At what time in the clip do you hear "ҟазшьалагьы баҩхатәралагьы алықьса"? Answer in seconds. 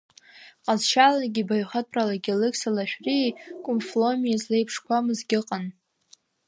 0.63-2.69